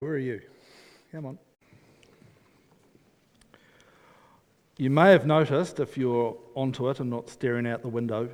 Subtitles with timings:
[0.00, 0.40] Where are you?
[1.12, 1.38] Come on.
[4.78, 8.30] You may have noticed, if you're onto it and not staring out the window,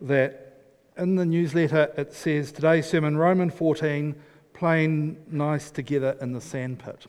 [0.00, 0.58] that
[0.98, 4.16] in the newsletter it says today's sermon, Romans 14,
[4.54, 7.06] playing nice together in the sandpit.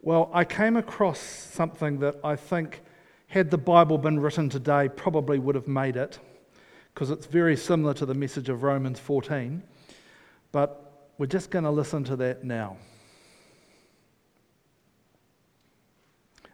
[0.00, 2.80] Well, I came across something that I think,
[3.26, 6.18] had the Bible been written today, probably would have made it,
[6.94, 9.62] because it's very similar to the message of Romans 14.
[10.50, 10.87] But
[11.18, 12.76] we're just going to listen to that now.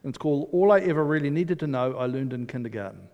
[0.03, 3.09] It's called All I Ever Really Needed to Know I Learned in Kindergarten.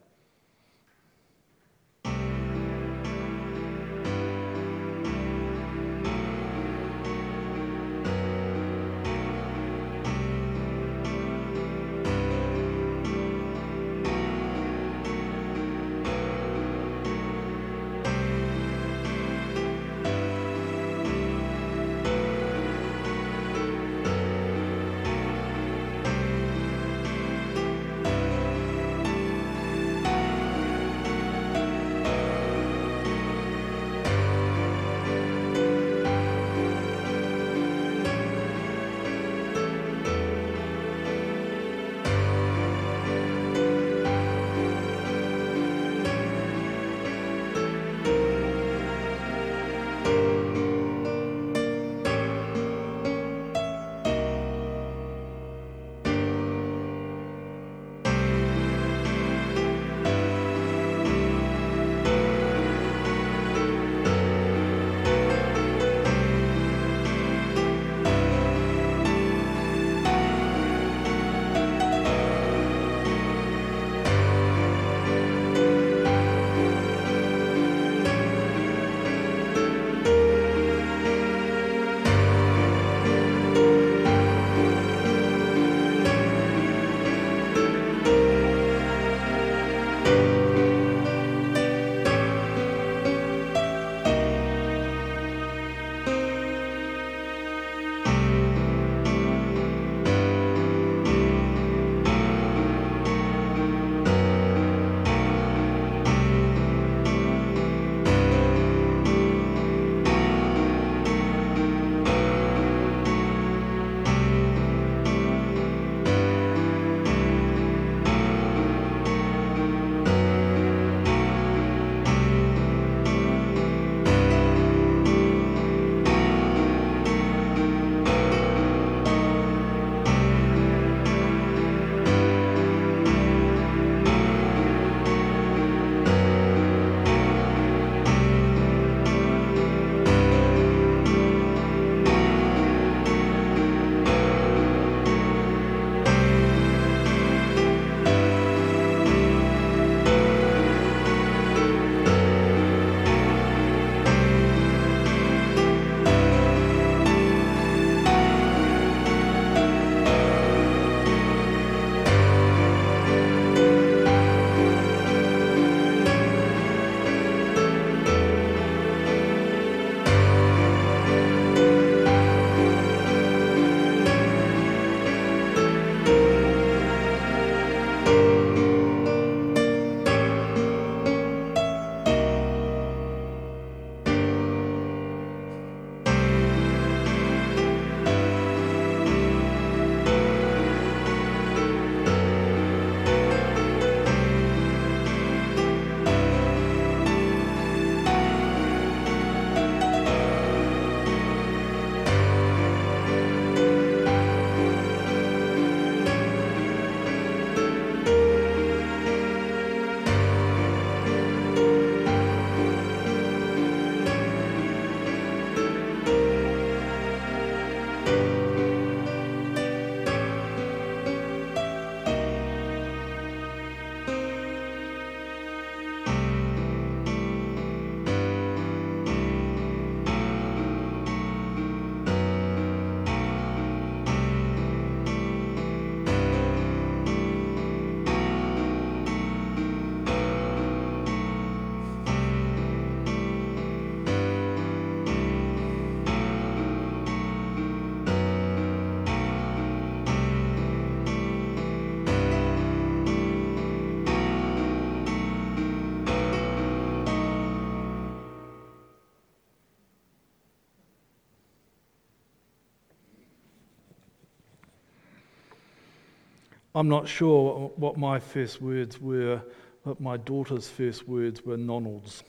[266.72, 269.42] I'm not sure what my first words were,
[269.84, 272.22] but my daughter's first words were Nonalds,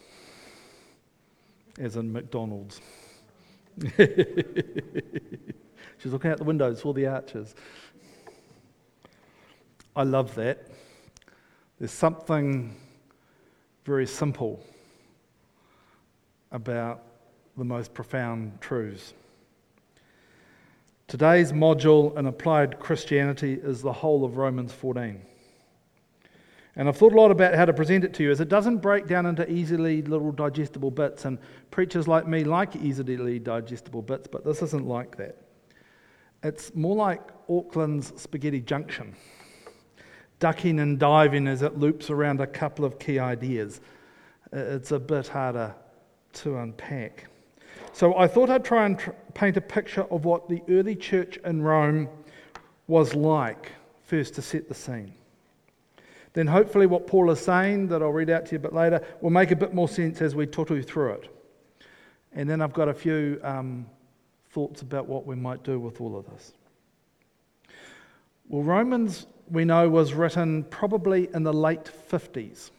[1.77, 2.81] as in McDonald's.
[5.99, 7.53] She's looking out the windows for the arches.
[9.95, 10.67] I love that.
[11.77, 12.75] There's something
[13.85, 14.65] very simple
[16.51, 17.03] about
[17.57, 19.13] the most profound truths.
[21.11, 25.21] Today's module in applied Christianity is the whole of Romans 14.
[26.77, 28.77] And I've thought a lot about how to present it to you, as it doesn't
[28.77, 31.25] break down into easily little digestible bits.
[31.25, 31.37] And
[31.69, 35.35] preachers like me like easily digestible bits, but this isn't like that.
[36.43, 39.13] It's more like Auckland's Spaghetti Junction,
[40.39, 43.81] ducking and diving as it loops around a couple of key ideas.
[44.53, 45.75] It's a bit harder
[46.35, 47.27] to unpack.
[47.93, 51.37] So I thought I'd try and tr- paint a picture of what the early church
[51.43, 52.09] in Rome
[52.87, 53.71] was like,
[54.03, 55.13] first to set the scene.
[56.33, 59.05] Then, hopefully, what Paul is saying, that I'll read out to you a bit later,
[59.19, 61.29] will make a bit more sense as we tutu through it.
[62.31, 63.85] And then I've got a few um,
[64.51, 66.53] thoughts about what we might do with all of this.
[68.47, 72.71] Well, Romans, we know, was written probably in the late 50s.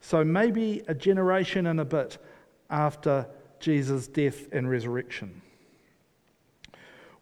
[0.00, 2.18] So maybe a generation and a bit
[2.70, 3.26] after
[3.64, 5.40] Jesus' death and resurrection.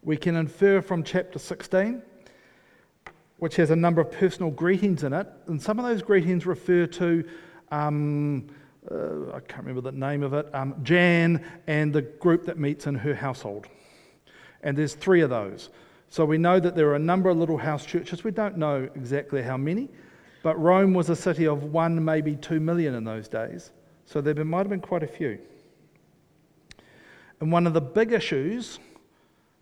[0.03, 2.03] We can infer from chapter 16,
[3.39, 6.87] which has a number of personal greetings in it, and some of those greetings refer
[6.87, 7.25] to,
[7.71, 8.49] um,
[8.91, 12.89] uh, I can't remember the name of it, um, Jan and the group that meets
[12.89, 13.69] in her household.
[14.65, 15.71] And there's three of those.
[16.09, 18.25] So we know that there are a number of little house churches.
[18.25, 19.89] We don't know exactly how many,
[20.43, 23.71] but Rome was a city of one, maybe two million in those days.
[24.07, 25.39] So there might have been quite a few.
[27.43, 28.79] And one of the big issues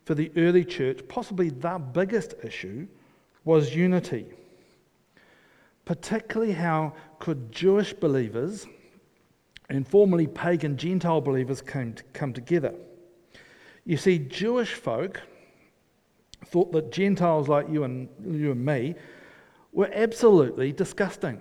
[0.05, 2.87] for the early church, possibly the biggest issue,
[3.47, 4.27] was unity.
[5.87, 8.67] Particularly, how could Jewish believers
[9.71, 12.75] and formerly pagan Gentile believers came to come together?
[13.87, 15.23] You see, Jewish folk
[16.45, 18.95] thought that Gentiles like you and, you and me
[19.73, 21.41] were absolutely disgusting,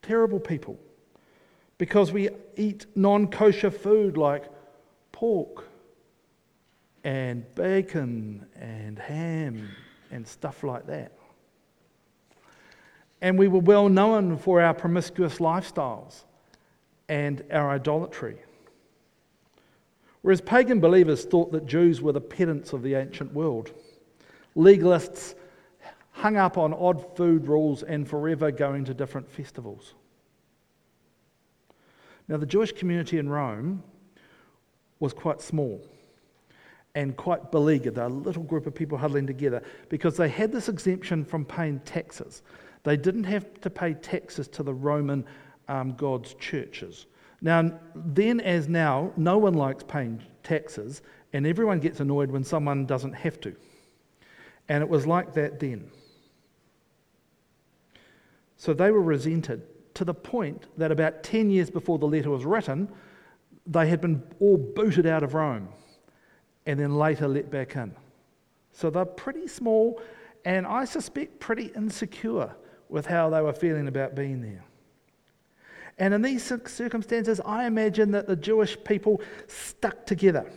[0.00, 0.80] terrible people,
[1.76, 4.46] because we eat non kosher food like
[5.22, 5.68] pork
[7.04, 9.68] and bacon and ham
[10.10, 11.12] and stuff like that.
[13.20, 16.24] And we were well known for our promiscuous lifestyles
[17.08, 18.36] and our idolatry.
[20.22, 23.70] Whereas pagan believers thought that Jews were the pedants of the ancient world,
[24.56, 25.36] legalists
[26.10, 29.94] hung up on odd food rules and forever going to different festivals.
[32.26, 33.84] Now, the Jewish community in Rome
[35.02, 35.84] was quite small
[36.94, 37.98] and quite beleaguered.
[37.98, 42.42] A little group of people huddling together because they had this exemption from paying taxes.
[42.84, 45.24] They didn't have to pay taxes to the Roman
[45.66, 47.06] um, God's churches.
[47.40, 51.02] Now, then as now, no one likes paying taxes,
[51.32, 53.56] and everyone gets annoyed when someone doesn't have to.
[54.68, 55.90] And it was like that then.
[58.56, 59.62] So they were resented
[59.94, 62.88] to the point that about 10 years before the letter was written,
[63.66, 65.68] they had been all booted out of Rome
[66.66, 67.94] and then later let back in.
[68.72, 70.00] So they're pretty small
[70.44, 72.54] and I suspect pretty insecure
[72.88, 74.64] with how they were feeling about being there.
[75.98, 80.50] And in these circumstances, I imagine that the Jewish people stuck together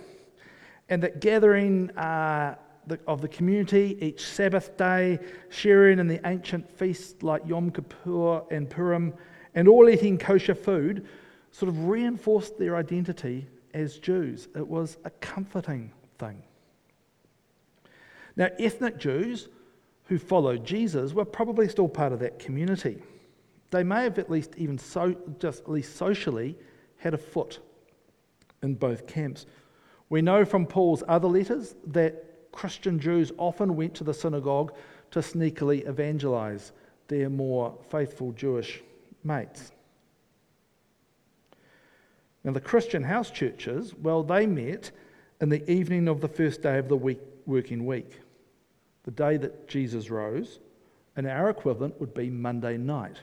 [0.89, 2.55] and that gathering uh,
[2.87, 8.43] the, of the community each Sabbath day, sharing in the ancient feasts like Yom Kippur
[8.51, 9.13] and Purim,
[9.55, 11.07] and all eating kosher food
[11.57, 14.49] sort of reinforced their identity as Jews.
[14.57, 16.43] It was a comforting thing.
[18.35, 19.47] Now, ethnic Jews
[20.07, 23.01] who followed Jesus were probably still part of that community.
[23.71, 26.57] They may have at least even so, just at least socially
[26.97, 27.59] had a foot
[28.61, 29.45] in both camps.
[30.09, 34.73] We know from Paul's other letters that Christian Jews often went to the synagogue
[35.11, 36.73] to sneakily evangelize
[37.07, 38.83] their more faithful Jewish
[39.23, 39.71] mates.
[42.45, 44.91] Now, the Christian house churches, well, they met
[45.41, 48.19] in the evening of the first day of the week, working week,
[49.03, 50.59] the day that Jesus rose,
[51.15, 53.17] and our equivalent would be Monday night.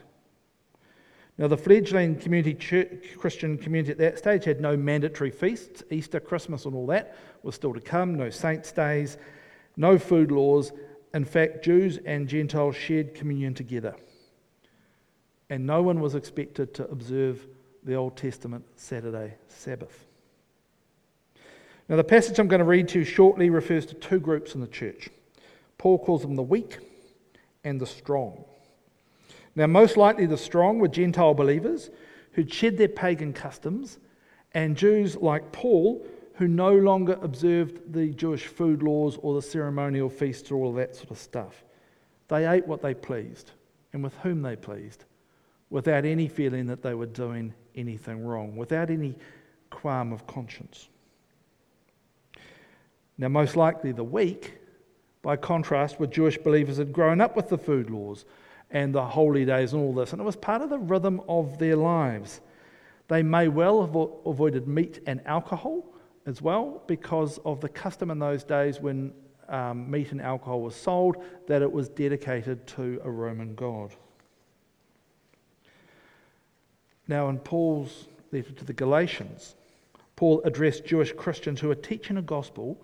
[1.37, 5.83] Now, the fledgling community church, Christian community at that stage had no mandatory feasts.
[5.89, 8.15] Easter, Christmas, and all that was still to come.
[8.15, 9.17] No saints' days,
[9.77, 10.73] no food laws.
[11.13, 13.95] In fact, Jews and Gentiles shared communion together.
[15.49, 17.47] And no one was expected to observe
[17.85, 20.05] the Old Testament Saturday Sabbath.
[21.89, 24.61] Now, the passage I'm going to read to you shortly refers to two groups in
[24.61, 25.09] the church.
[25.77, 26.77] Paul calls them the weak
[27.63, 28.45] and the strong.
[29.55, 31.89] Now, most likely the strong were Gentile believers
[32.31, 33.99] who'd shed their pagan customs,
[34.53, 40.09] and Jews like Paul who no longer observed the Jewish food laws or the ceremonial
[40.09, 41.63] feasts or all that sort of stuff.
[42.27, 43.51] They ate what they pleased
[43.91, 45.05] and with whom they pleased,
[45.69, 49.15] without any feeling that they were doing anything wrong, without any
[49.69, 50.89] qualm of conscience.
[53.17, 54.53] Now, most likely the weak,
[55.21, 58.25] by contrast with Jewish believers, had grown up with the food laws
[58.71, 61.59] and the holy days and all this, and it was part of the rhythm of
[61.59, 62.41] their lives.
[63.07, 65.85] They may well have avoided meat and alcohol
[66.25, 69.13] as well because of the custom in those days when
[69.49, 73.91] um, meat and alcohol was sold that it was dedicated to a Roman god.
[77.07, 79.55] Now, in Paul's letter to the Galatians,
[80.15, 82.77] Paul addressed Jewish Christians who are teaching a gospel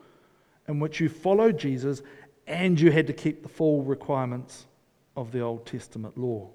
[0.67, 2.01] in which you followed Jesus
[2.47, 4.65] and you had to keep the full requirements
[5.15, 6.49] of the Old Testament law.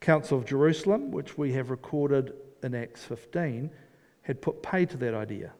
[0.00, 3.70] Council of Jerusalem, which we have recorded in Acts 15,
[4.22, 5.52] had put pay to that idea.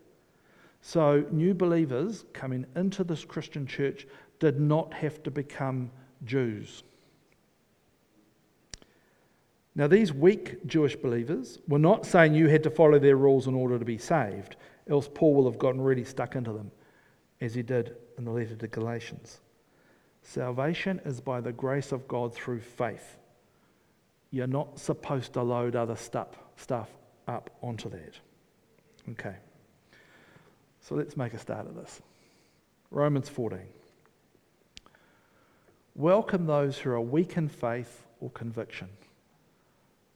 [0.81, 4.07] So, new believers coming into this Christian church
[4.41, 5.91] did not have to become
[6.25, 6.83] Jews.
[9.75, 13.55] Now, these weak Jewish believers were not saying you had to follow their rules in
[13.55, 14.57] order to be saved,
[14.89, 16.71] else Paul will have gotten really stuck into them,
[17.41, 19.41] as he did in the letter to Galatians.
[20.23, 23.17] Salvation is by the grace of God through faith.
[24.31, 26.91] You're not supposed to load other stuff, stuff
[27.27, 28.19] up onto that.
[29.11, 29.37] Okay.
[30.81, 32.03] So let's make a start of this.
[32.91, 33.59] Romans 14.
[35.95, 38.89] Welcome those who are weak in faith or conviction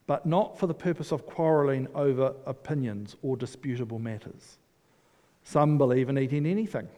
[0.06, 4.58] but not for the purpose of quarrelling over opinions or disputable matters.
[5.42, 6.88] Some believe in eating anything,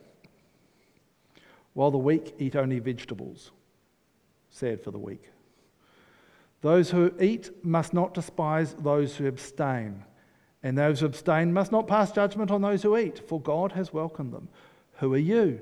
[1.74, 3.50] while the weak eat only vegetables.
[4.50, 5.30] Sad for the weak.
[6.60, 10.04] Those who eat must not despise those who abstain,
[10.62, 13.92] and those who abstain must not pass judgment on those who eat, for God has
[13.92, 14.48] welcomed them.
[14.94, 15.60] Who are you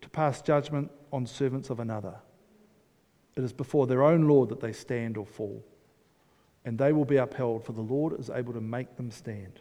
[0.00, 2.14] to pass judgment on servants of another?
[3.36, 5.62] It is before their own Lord that they stand or fall
[6.68, 9.58] and they will be upheld, for the Lord is able to make them stand.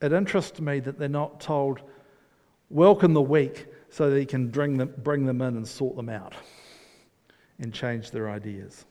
[0.00, 1.82] It interests me that they're not told,
[2.70, 6.08] welcome the weak so that he can bring them, bring them in and sort them
[6.08, 6.32] out
[7.58, 8.86] and change their ideas.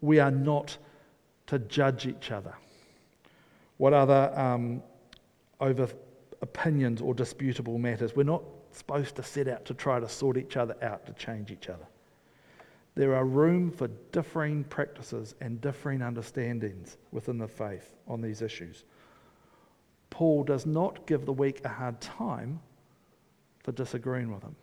[0.00, 0.78] We are not
[1.48, 2.54] to judge each other.
[3.76, 4.82] What other um,
[5.60, 5.90] over
[6.40, 8.16] opinions or disputable matters?
[8.16, 11.50] We're not supposed to set out to try to sort each other out, to change
[11.50, 11.84] each other.
[12.96, 18.84] There are room for differing practices and differing understandings within the faith on these issues.
[20.08, 22.58] Paul does not give the weak a hard time
[23.62, 24.56] for disagreeing with him.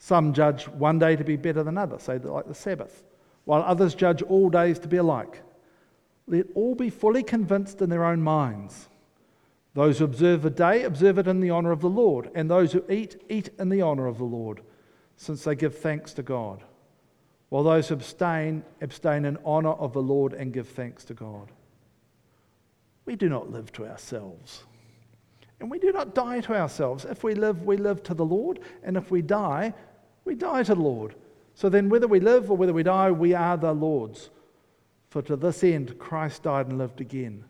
[0.00, 3.04] Some judge one day to be better than others, say like the Sabbath,
[3.44, 5.42] while others judge all days to be alike.
[6.26, 8.88] Let all be fully convinced in their own minds.
[9.74, 12.72] Those who observe a day, observe it in the honour of the Lord, and those
[12.72, 14.62] who eat, eat in the honour of the Lord
[15.20, 16.64] since they give thanks to God,
[17.50, 21.52] while those who abstain, abstain in honour of the Lord and give thanks to God.
[23.04, 24.64] We do not live to ourselves.
[25.60, 27.04] And we do not die to ourselves.
[27.04, 28.60] If we live, we live to the Lord.
[28.82, 29.74] And if we die,
[30.24, 31.14] we die to the Lord.
[31.54, 34.30] So then, whether we live or whether we die, we are the Lord's.
[35.10, 37.44] For to this end, Christ died and lived again,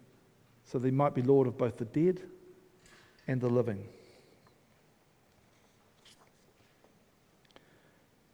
[0.64, 2.20] so that he might be Lord of both the dead
[3.28, 3.86] and the living.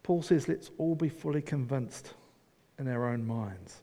[0.07, 2.13] Paul says, let's all be fully convinced
[2.79, 3.81] in our own minds.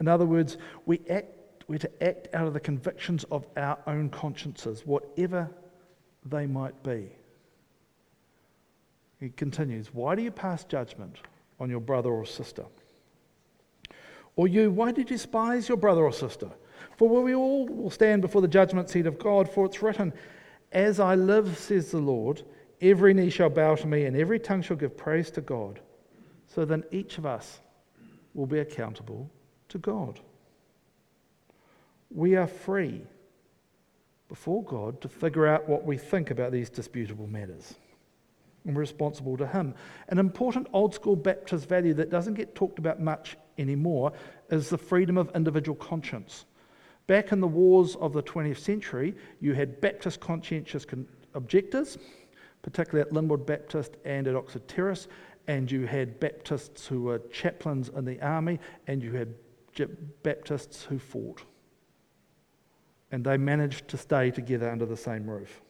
[0.00, 1.28] In other words, we act,
[1.68, 5.48] we're to act out of the convictions of our own consciences, whatever
[6.26, 7.08] they might be.
[9.20, 11.18] He continues, Why do you pass judgment
[11.60, 12.64] on your brother or sister?
[14.34, 16.50] Or you, why did you despise your brother or sister?
[16.96, 20.12] For we all will stand before the judgment seat of God, for it's written,
[20.72, 22.42] As I live, says the Lord,
[22.84, 25.80] Every knee shall bow to me, and every tongue shall give praise to God.
[26.46, 27.60] So then each of us
[28.34, 29.30] will be accountable
[29.70, 30.20] to God.
[32.10, 33.00] We are free
[34.28, 37.74] before God to figure out what we think about these disputable matters.
[38.66, 39.74] And we're responsible to Him.
[40.08, 44.12] An important old school Baptist value that doesn't get talked about much anymore
[44.50, 46.44] is the freedom of individual conscience.
[47.06, 50.84] Back in the wars of the 20th century, you had Baptist conscientious
[51.34, 51.96] objectors
[52.64, 55.06] particularly at Linwood Baptist and at Oxford Terrace,
[55.46, 59.34] and you had Baptists who were chaplains in the army, and you had
[60.22, 61.44] Baptists who fought.
[63.12, 65.60] And they managed to stay together under the same roof.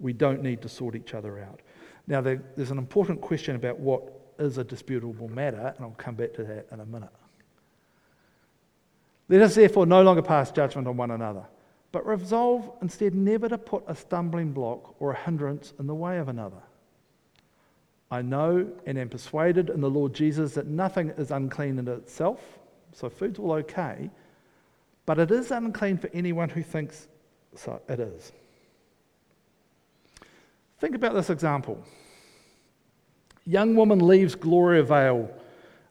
[0.00, 1.60] We don't need to sort each other out.
[2.08, 4.02] Now, there's an important question about what
[4.40, 7.10] is a disputable matter, and I'll come back to that in a minute.
[9.28, 11.46] Let us therefore no longer pass judgment on one another,
[11.94, 16.18] but resolve instead never to put a stumbling block or a hindrance in the way
[16.18, 16.60] of another.
[18.10, 22.40] I know and am persuaded in the Lord Jesus that nothing is unclean in itself,
[22.92, 24.10] so food's all okay,
[25.06, 27.06] but it is unclean for anyone who thinks
[27.54, 28.32] so it is.
[30.80, 31.80] Think about this example.
[33.46, 35.30] Young woman leaves Gloriavale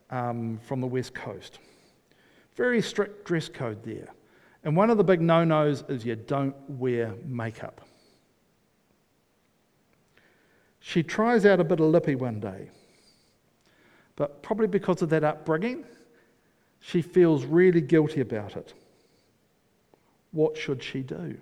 [0.10, 1.60] um, from the west coast.
[2.58, 4.10] Very strict dress code there.
[4.64, 7.82] And one of the big no nos is you don't wear makeup.
[10.80, 12.70] She tries out a bit of lippy one day,
[14.16, 15.86] but probably because of that upbringing,
[16.80, 18.74] she feels really guilty about it.
[20.32, 21.38] What should she do?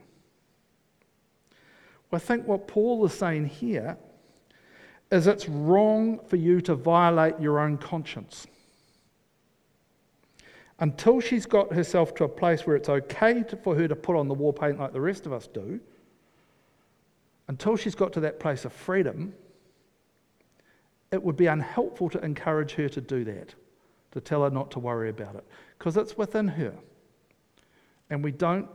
[2.09, 3.97] Well, I think what Paul is saying here
[5.11, 8.47] is it's wrong for you to violate your own conscience.
[10.81, 14.15] Until she's got herself to a place where it's okay to, for her to put
[14.15, 15.79] on the war paint like the rest of us do,
[17.47, 19.33] until she's got to that place of freedom,
[21.11, 23.53] it would be unhelpful to encourage her to do that,
[24.11, 25.45] to tell her not to worry about it,
[25.77, 26.73] because it's within her.
[28.09, 28.67] And we don't,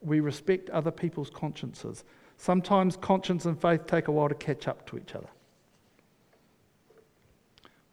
[0.00, 2.04] we respect other people's consciences.
[2.36, 5.28] Sometimes conscience and faith take a while to catch up to each other.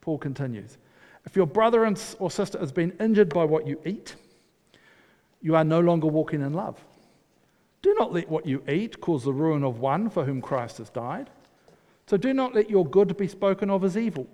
[0.01, 0.77] Paul continues
[1.26, 1.86] If your brother
[2.20, 4.16] or sister has been injured by what you eat,
[5.42, 6.84] you are no longer walking in love.
[7.82, 10.90] Do not let what you eat cause the ruin of one for whom Christ has
[10.90, 11.30] died.
[12.08, 14.28] So do not let your good be spoken of as evil,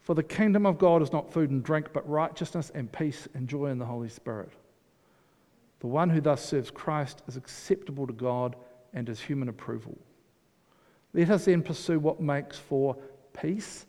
[0.00, 3.48] for the kingdom of God is not food and drink, but righteousness and peace and
[3.48, 4.50] joy in the Holy Spirit.
[5.80, 8.56] The one who thus serves Christ is acceptable to God
[8.94, 9.98] and his human approval.
[11.12, 12.96] Let us then pursue what makes for
[13.38, 13.86] peace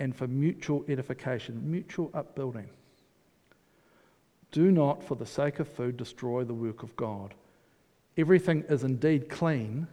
[0.00, 2.68] and for mutual edification, mutual upbuilding.
[4.50, 7.34] Do not, for the sake of food, destroy the work of God.
[8.16, 9.86] Everything is indeed clean,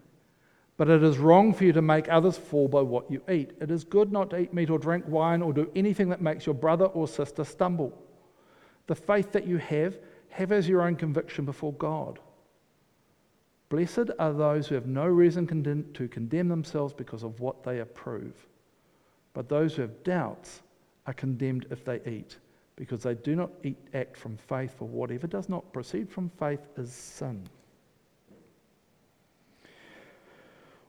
[0.77, 3.51] but it is wrong for you to make others fall by what you eat.
[3.61, 6.45] It is good not to eat meat or drink wine or do anything that makes
[6.45, 7.95] your brother or sister stumble.
[8.87, 12.19] The faith that you have, have as your own conviction before God.
[13.69, 15.45] Blessed are those who have no reason
[15.93, 18.47] to condemn themselves because of what they approve.
[19.37, 20.63] But those who have doubts
[21.05, 22.37] are condemned if they eat,
[22.75, 26.61] because they do not eat, act from faith, for whatever does not proceed from faith
[26.75, 27.43] is sin.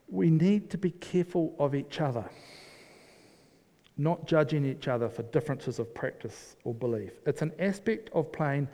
[0.08, 2.24] We need to be careful of each other,
[3.98, 7.12] not judging each other for differences of practice or belief.
[7.26, 8.66] It's an aspect of playing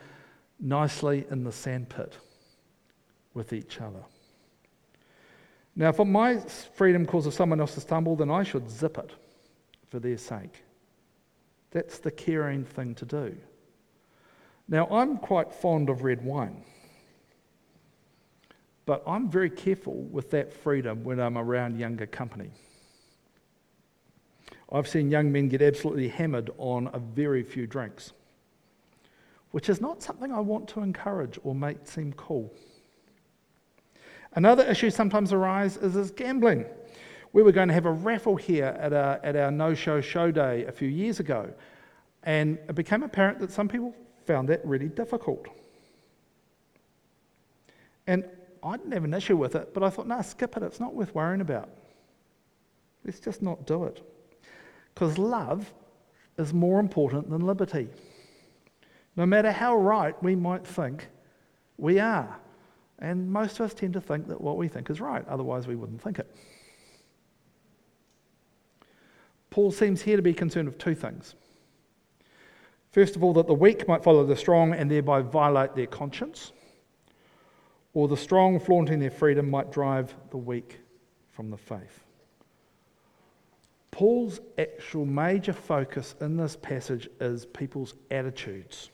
[0.57, 2.17] nicely in the sandpit
[3.33, 4.05] with each other.
[5.75, 6.37] Now, if my
[6.75, 9.11] freedom causes someone else to stumble, then I should zip it
[9.95, 10.61] for their sake.
[11.71, 13.33] That's the caring thing to do.
[14.67, 16.65] Now, I'm quite fond of red wine,
[18.85, 22.51] but I'm very careful with that freedom when I'm around younger company.
[24.69, 28.11] I've seen young men get absolutely hammered on a very few drinks,
[29.51, 32.53] which is not something I want to encourage or make seem cool.
[34.33, 36.65] Another issue sometimes arises is gambling.
[37.35, 40.31] We were going to have a raffle here at our, at our no show show
[40.31, 41.53] day a few years ago,
[42.23, 43.93] and it became apparent that some people
[44.25, 45.45] found that really difficult.
[48.07, 48.23] And
[48.63, 50.63] I didn't have an issue with it, but I thought, nah, skip it.
[50.63, 51.67] It's not worth worrying about.
[53.03, 54.01] Let's just not do it.
[54.93, 55.73] Because love
[56.37, 57.89] is more important than liberty.
[59.17, 61.09] No matter how right we might think
[61.77, 62.39] we are.
[62.99, 65.75] And most of us tend to think that what we think is right, otherwise, we
[65.75, 66.33] wouldn't think it.
[69.55, 71.33] Paul seems here to be concerned with two things.
[72.91, 76.51] First of all, that the weak might follow the strong and thereby violate their conscience,
[77.93, 80.81] or the strong, flaunting their freedom, might drive the weak
[81.31, 82.03] from the faith.
[83.91, 88.89] Paul's actual major focus in this passage is people's attitudes,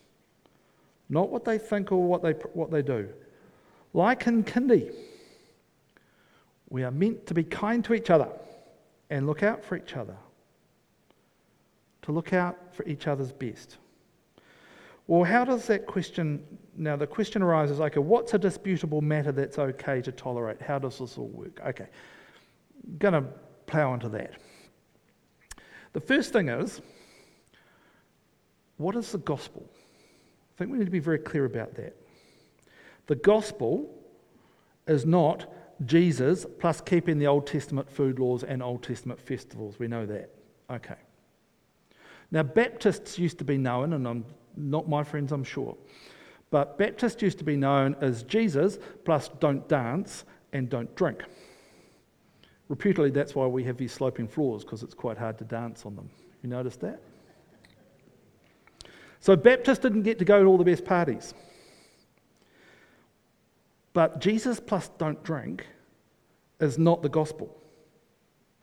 [1.09, 3.09] not what they think or what they, what they do.
[3.93, 4.93] Like in kindy,
[6.69, 8.29] we are meant to be kind to each other
[9.09, 10.17] and look out for each other
[12.03, 13.77] to look out for each other's best.
[15.07, 16.43] Well, how does that question
[16.77, 16.95] now?
[16.95, 20.61] The question arises okay, what's a disputable matter that's okay to tolerate?
[20.61, 21.59] How does this all work?
[21.65, 21.87] Okay,
[22.87, 23.23] I'm going to
[23.65, 24.33] plow into that.
[25.93, 26.81] The first thing is
[28.77, 29.69] what is the gospel?
[29.69, 31.95] I think we need to be very clear about that.
[33.07, 33.93] The gospel
[34.87, 35.51] is not
[35.85, 39.77] Jesus plus keeping the Old Testament food laws and Old Testament festivals.
[39.77, 40.29] We know that.
[40.69, 40.95] Okay.
[42.31, 45.75] Now, Baptists used to be known, and I'm not my friends, I'm sure,
[46.49, 51.23] but Baptists used to be known as Jesus plus don't dance and don't drink.
[52.69, 55.95] Reputedly, that's why we have these sloping floors, because it's quite hard to dance on
[55.95, 56.09] them.
[56.41, 57.01] You notice that?
[59.19, 61.33] So, Baptists didn't get to go to all the best parties.
[63.93, 65.67] But Jesus plus don't drink
[66.61, 67.60] is not the gospel.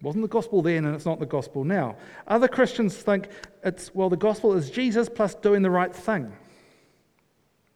[0.01, 1.97] Wasn't the gospel then, and it's not the gospel now.
[2.27, 3.29] Other Christians think
[3.65, 6.33] it's, well, the gospel is Jesus plus doing the right thing,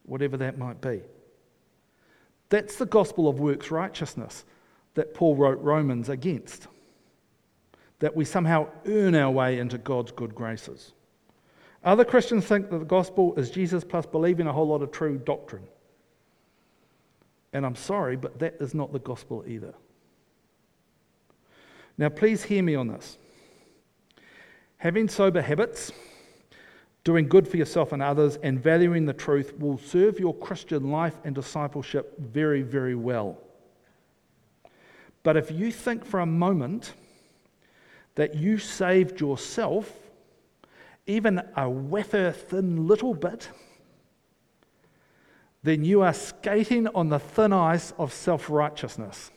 [0.05, 1.03] whatever that might be.
[2.49, 4.45] That's the gospel of works righteousness
[4.95, 6.69] that Paul wrote Romans against.
[7.99, 10.93] That we somehow earn our way into God's good graces.
[11.85, 15.19] Other Christians think that the gospel is Jesus plus believing a whole lot of true
[15.19, 15.65] doctrine.
[17.53, 19.75] And I'm sorry, but that is not the gospel either.
[21.99, 23.19] Now, please hear me on this.
[24.79, 25.93] Having sober habits,
[27.05, 31.17] doing good for yourself and others, and valuing the truth will serve your Christian life
[31.25, 33.39] and discipleship very, very well.
[35.23, 36.95] But if you think for a moment
[38.15, 39.93] that you saved yourself,
[41.07, 43.49] even a wafer thin little bit,
[45.63, 49.31] then you are skating on the thin ice of self righteousness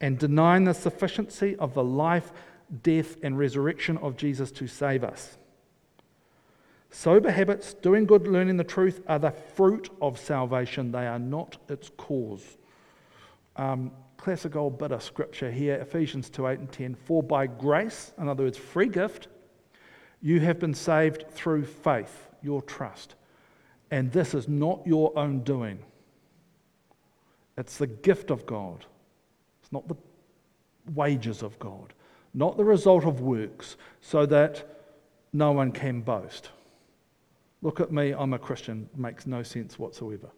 [0.00, 2.32] and denying the sufficiency of the life,
[2.82, 5.36] death, and resurrection of Jesus to save us.
[6.90, 11.56] Sober habits, doing good, learning the truth are the fruit of salvation, they are not
[11.68, 12.58] its cause.
[13.56, 16.94] Um, classic old bit of scripture here Ephesians 2 8 and 10.
[16.94, 19.28] For by grace, in other words, free gift,
[20.20, 23.14] you have been saved through faith, your trust.
[23.90, 25.78] And this is not your own doing,
[27.56, 28.84] it's the gift of God.
[29.70, 29.96] It's not the
[30.94, 31.92] wages of God,
[32.34, 34.66] not the result of works, so that
[35.32, 36.50] no one can boast.
[37.62, 38.88] Look at me, I'm a Christian.
[38.96, 40.30] Makes no sense whatsoever.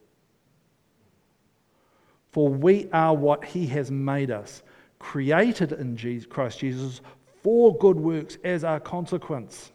[2.32, 4.62] For we are what He has made us,
[4.98, 7.00] created in Jesus, Christ Jesus
[7.42, 9.72] for good works as our consequence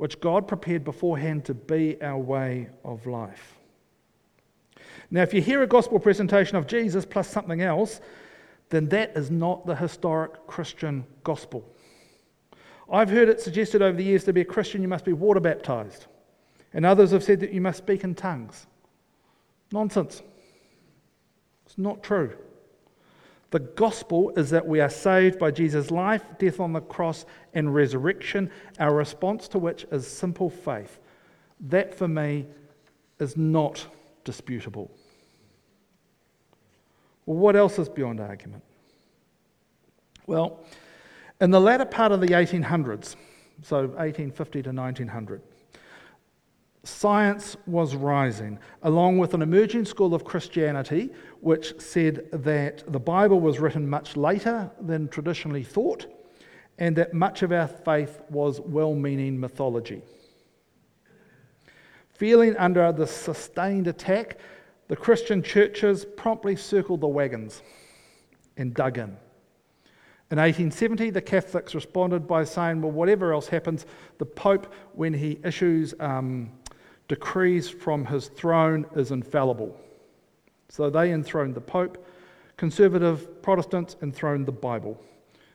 [0.00, 3.58] which God prepared beforehand to be our way of life.
[5.10, 8.00] Now, if you hear a gospel presentation of Jesus plus something else,
[8.70, 11.68] then that is not the historic Christian gospel.
[12.90, 15.40] I've heard it suggested over the years to be a Christian, you must be water
[15.40, 16.06] baptized.
[16.72, 18.66] And others have said that you must speak in tongues.
[19.72, 20.22] Nonsense.
[21.66, 22.36] It's not true.
[23.50, 27.74] The gospel is that we are saved by Jesus' life, death on the cross, and
[27.74, 31.00] resurrection, our response to which is simple faith.
[31.60, 32.46] That for me
[33.18, 33.86] is not
[34.24, 34.90] disputable.
[37.26, 38.62] Well, what else is beyond argument?
[40.26, 40.64] Well,
[41.40, 43.16] in the latter part of the 1800s,
[43.62, 45.42] so 1850 to 1900,
[46.82, 53.38] Science was rising, along with an emerging school of Christianity, which said that the Bible
[53.38, 56.06] was written much later than traditionally thought,
[56.78, 60.00] and that much of our faith was well meaning mythology.
[62.14, 64.38] Feeling under the sustained attack,
[64.90, 67.62] the Christian churches promptly circled the wagons
[68.56, 69.16] and dug in.
[70.32, 73.86] In 1870, the Catholics responded by saying, well, whatever else happens,
[74.18, 76.50] the Pope, when he issues um,
[77.06, 79.78] decrees from his throne is infallible.
[80.70, 82.04] So they enthroned the Pope.
[82.56, 85.00] Conservative Protestants enthroned the Bible.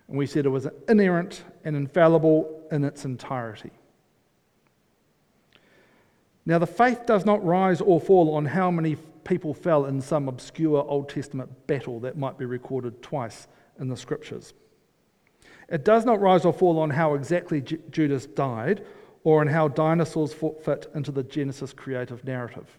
[0.08, 3.72] And we said it was inerrant and infallible in its entirety.
[6.46, 10.30] Now, the faith does not rise or fall on how many people fell in some
[10.30, 13.48] obscure Old Testament battle that might be recorded twice
[13.80, 14.54] in the scriptures.
[15.68, 18.86] It does not rise or fall on how exactly Judas died
[19.24, 22.78] or on how dinosaurs fit into the Genesis creative narrative.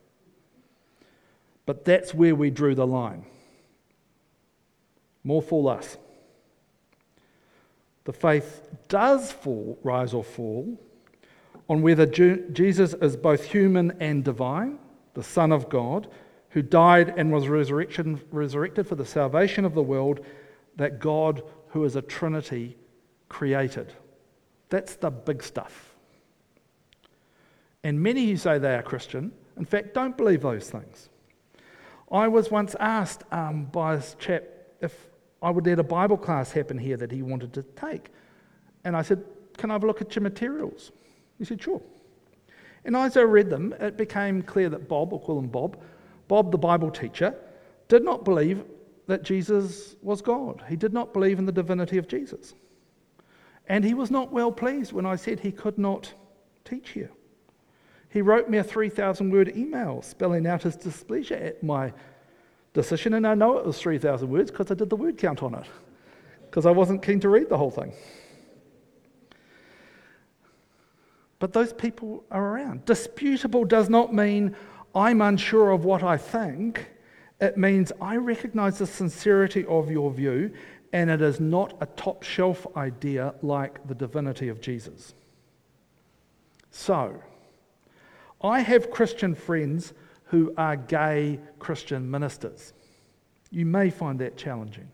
[1.67, 3.27] But that's where we drew the line.
[5.25, 5.99] More for us.
[8.05, 10.79] The faith does fall, rise or fall
[11.69, 14.79] on whether Jesus is both human and divine,
[15.15, 16.09] the Son of God,
[16.57, 20.25] who died and was resurrected for the salvation of the world,
[20.77, 22.79] that God, who is a Trinity,
[23.29, 23.93] created.
[24.71, 25.95] That's the big stuff.
[27.85, 31.11] And many who say they are Christian, in fact, don't believe those things.
[32.11, 34.45] I was once asked um, by a chap
[34.81, 35.09] if
[35.43, 38.09] I would let a Bible class happen here that he wanted to take.
[38.83, 39.23] And I said,
[39.59, 40.91] Can I have a look at your materials?
[41.37, 41.83] He said, Sure.
[42.87, 45.77] And as I read them, it became clear that Bob, or call him Bob,
[46.29, 47.35] Bob, the Bible teacher,
[47.89, 48.65] did not believe
[49.07, 50.63] that Jesus was God.
[50.69, 52.55] He did not believe in the divinity of Jesus.
[53.69, 56.13] And he was not well pleased when I said he could not
[56.65, 57.11] teach here.
[58.09, 61.93] He wrote me a 3,000 word email spelling out his displeasure at my
[62.73, 65.55] decision, and I know it was 3,000 words because I did the word count on
[65.55, 65.67] it,
[66.43, 67.93] because I wasn't keen to read the whole thing.
[71.39, 72.85] But those people are around.
[72.87, 74.57] Disputable does not mean
[74.97, 76.91] I'm unsure of what I think.
[77.39, 80.55] It means I recognize the sincerity of your view,
[80.95, 85.15] and it is not a top shelf idea like the divinity of Jesus.
[86.71, 87.23] So,
[88.41, 89.93] I have Christian friends
[90.25, 92.73] who are gay Christian ministers.
[93.51, 94.89] You may find that challenging.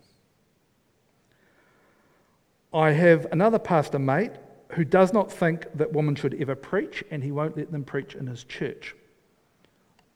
[2.74, 4.32] I have another pastor mate
[4.70, 8.16] who does not think that women should ever preach, and he won't let them preach
[8.16, 8.96] in his church.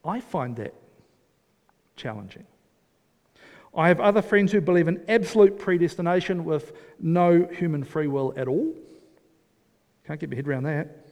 [0.07, 0.75] I find that
[1.97, 2.47] challenging.
[3.75, 8.49] I have other friends who believe in absolute predestination with no human free will at
[8.49, 8.73] all.
[10.07, 11.05] Can't get my head around that.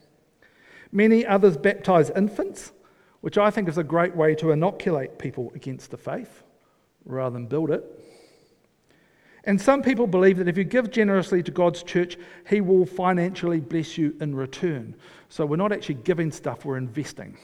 [0.93, 2.73] Many others baptize infants,
[3.21, 6.43] which I think is a great way to inoculate people against the faith
[7.05, 7.85] rather than build it.
[9.47, 12.17] And some people believe that if you give generously to God's church,
[12.49, 14.95] He will financially bless you in return.
[15.29, 17.37] So we're not actually giving stuff, we're investing.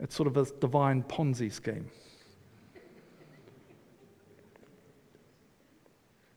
[0.00, 1.90] It's sort of a divine Ponzi scheme.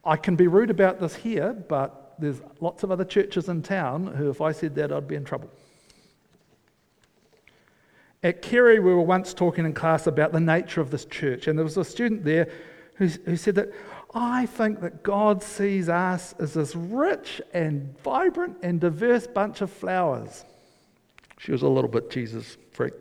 [0.04, 4.06] I can be rude about this here, but there's lots of other churches in town
[4.06, 5.50] who, if I said that, I'd be in trouble.
[8.22, 11.58] At Carey, we were once talking in class about the nature of this church, and
[11.58, 12.50] there was a student there
[12.94, 13.72] who, who said that
[14.14, 19.70] I think that God sees us as this rich and vibrant and diverse bunch of
[19.70, 20.44] flowers.
[21.38, 22.92] She was a little bit Jesus freak.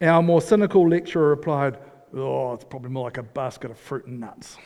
[0.00, 1.78] Our more cynical lecturer replied,
[2.14, 4.56] Oh, it's probably more like a basket of fruit and nuts.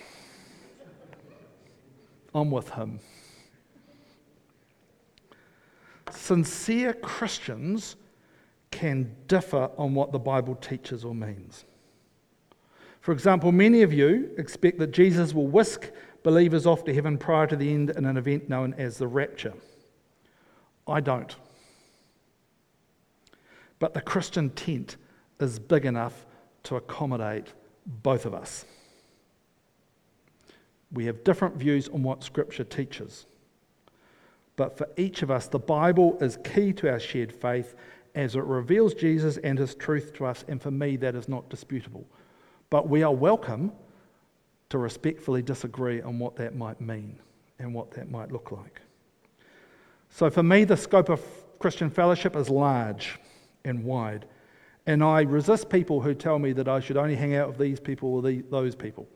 [2.34, 3.00] I'm with him.
[6.10, 7.96] Sincere Christians
[8.70, 11.64] can differ on what the Bible teaches or means.
[13.00, 15.90] For example, many of you expect that Jesus will whisk
[16.22, 19.54] believers off to heaven prior to the end in an event known as the rapture.
[20.86, 21.34] I don't.
[23.78, 24.96] But the Christian tent
[25.40, 26.26] is big enough
[26.64, 27.48] to accommodate
[27.86, 28.64] both of us.
[30.92, 33.26] We have different views on what Scripture teaches.
[34.56, 37.74] But for each of us, the Bible is key to our shared faith
[38.14, 41.48] as it reveals Jesus and his truth to us, and for me, that is not
[41.48, 42.04] disputable.
[42.68, 43.72] But we are welcome
[44.68, 47.18] to respectfully disagree on what that might mean
[47.58, 48.80] and what that might look like.
[50.10, 51.22] So for me, the scope of
[51.58, 53.18] Christian fellowship is large
[53.64, 54.26] and wide.
[54.90, 57.78] And I resist people who tell me that I should only hang out with these
[57.78, 59.06] people or the, those people,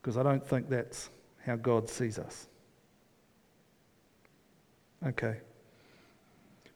[0.00, 1.10] because I don't think that's
[1.44, 2.46] how God sees us.
[5.04, 5.38] Okay.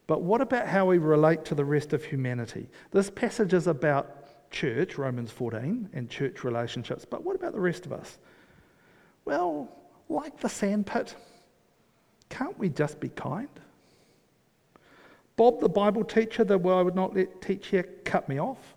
[0.09, 2.69] But what about how we relate to the rest of humanity?
[2.91, 7.05] This passage is about church, Romans 14, and church relationships.
[7.05, 8.19] But what about the rest of us?
[9.27, 9.69] Well,
[10.09, 11.15] like the sandpit,
[12.31, 13.61] can't we just be kind?
[15.37, 18.75] Bob, the Bible teacher that I would not let teach here, cut me off,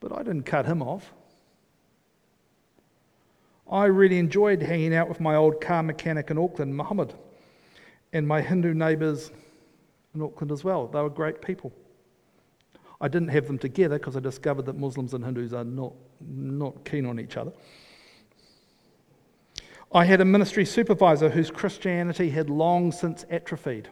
[0.00, 1.12] but I didn't cut him off.
[3.70, 7.14] I really enjoyed hanging out with my old car mechanic in Auckland, Muhammad,
[8.12, 9.30] and my Hindu neighbours
[10.14, 10.88] in Auckland as well.
[10.88, 11.72] They were great people.
[13.00, 16.84] I didn't have them together because I discovered that Muslims and Hindus are not, not
[16.84, 17.52] keen on each other.
[19.92, 23.88] I had a ministry supervisor whose Christianity had long since atrophied,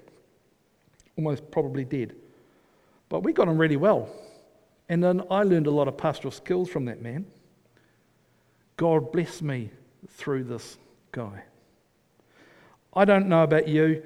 [1.19, 2.15] almost probably dead.
[3.09, 4.09] But we got on really well.
[4.89, 7.27] And then I learned a lot of pastoral skills from that man.
[8.77, 9.71] God bless me
[10.09, 10.79] through this
[11.13, 11.43] guy.
[12.95, 14.03] I don't know about you,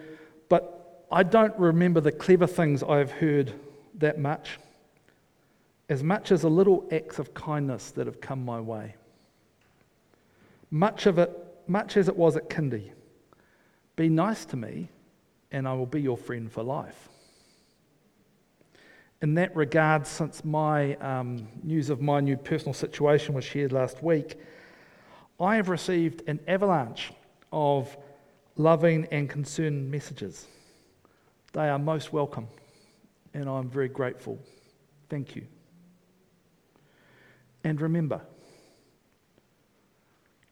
[0.48, 3.53] but I don't remember the clever things I've heard
[3.98, 4.59] that much
[5.88, 8.94] as much as a little acts of kindness that have come my way.
[10.70, 11.31] Much of it,
[11.66, 12.92] much as it was at Kindy,
[13.94, 14.88] be nice to me
[15.53, 17.09] and I will be your friend for life.
[19.21, 24.03] In that regard, since my um, news of my new personal situation was shared last
[24.03, 24.37] week,
[25.38, 27.12] I have received an avalanche
[27.53, 27.97] of
[28.57, 30.47] loving and concerned messages.
[31.53, 32.49] They are most welcome,
[33.35, 34.41] and I'm very grateful.
[35.09, 35.47] Thank you.
[37.62, 38.23] And remember,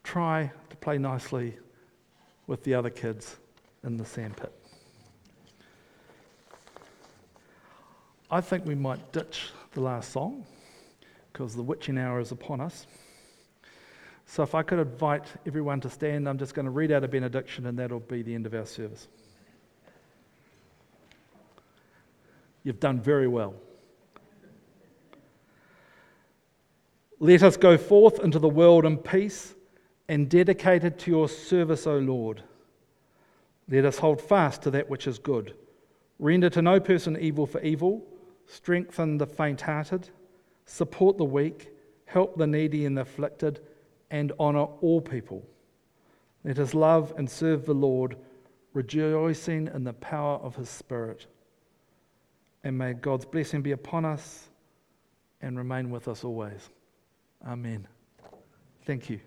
[0.05, 1.57] try to play nicely
[2.47, 3.37] with the other kids
[3.83, 4.60] in the sandpit.
[8.31, 10.47] I think we might ditch the last song
[11.33, 12.87] because the witching hour is upon us.
[14.27, 17.09] So, if I could invite everyone to stand, I'm just going to read out a
[17.09, 19.09] benediction and that'll be the end of our service.
[22.63, 23.55] You've done very well.
[27.19, 29.55] Let us go forth into the world in peace
[30.09, 32.45] and dedicated to your service, O Lord.
[33.69, 35.55] Let us hold fast to that which is good.
[36.21, 38.07] Render to no person evil for evil,
[38.51, 40.11] strengthen the faint hearted,
[40.67, 41.71] support the weak,
[42.07, 43.61] help the needy and the afflicted
[44.11, 45.47] and honour all people.
[46.45, 48.17] Let us love and serve the Lord,
[48.73, 51.27] rejoicing in the power of his Spirit.
[52.65, 54.49] And may God's blessing be upon us
[55.41, 56.71] and remain with us always.
[57.47, 57.87] Amen.
[58.85, 59.21] Thank you.